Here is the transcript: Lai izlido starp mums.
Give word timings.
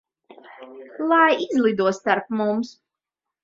Lai 1.11 1.29
izlido 1.47 1.95
starp 2.01 2.35
mums. 2.43 2.77